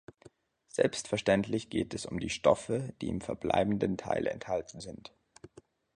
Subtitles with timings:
[0.73, 5.13] Selbstverständlich geht es um die Stoffe, die im verbleibenden Teil enthalten sind.